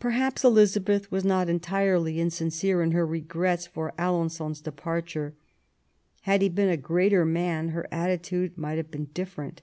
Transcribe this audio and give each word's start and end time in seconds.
Perhaps 0.00 0.42
Elizabeth 0.42 1.12
was 1.12 1.24
not 1.24 1.48
entirely 1.48 2.18
insincere 2.18 2.82
in 2.82 2.90
her 2.90 3.06
regrets 3.06 3.64
for 3.64 3.92
Alen9on's 3.96 4.60
departure. 4.60 5.34
Had 6.22 6.42
he 6.42 6.48
been 6.48 6.68
a 6.68 6.76
greater 6.76 7.24
man 7.24 7.68
her 7.68 7.86
attitude 7.92 8.58
might 8.58 8.76
have 8.76 8.90
been 8.90 9.04
different. 9.14 9.62